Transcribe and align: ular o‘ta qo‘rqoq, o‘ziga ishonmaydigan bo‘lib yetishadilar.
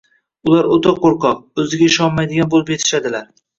ular 0.51 0.69
o‘ta 0.75 0.93
qo‘rqoq, 1.03 1.45
o‘ziga 1.65 1.91
ishonmaydigan 1.91 2.53
bo‘lib 2.57 2.75
yetishadilar. 2.77 3.33